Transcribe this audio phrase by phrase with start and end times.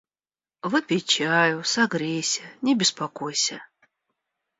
[0.75, 3.57] Выпей чаю, согрейся, не беспокойся.